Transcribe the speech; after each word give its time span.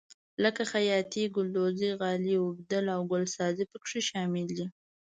لکه 0.43 0.63
خیاطي 0.71 1.23
ګلدوزي 1.35 1.89
غالۍ 1.99 2.35
اوبدنه 2.39 2.91
او 2.97 3.01
ګلسازي 3.11 3.65
پکې 3.71 3.99
شامل 4.09 4.47
دي. 4.57 4.65